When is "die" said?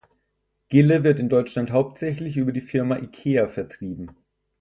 2.51-2.59